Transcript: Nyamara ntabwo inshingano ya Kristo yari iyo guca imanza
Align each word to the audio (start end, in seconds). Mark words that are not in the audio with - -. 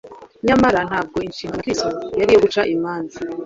Nyamara 0.47 0.79
ntabwo 0.89 1.17
inshingano 1.27 1.59
ya 1.59 1.65
Kristo 1.65 1.89
yari 2.19 2.29
iyo 2.33 2.39
guca 2.45 2.61
imanza 2.75 3.17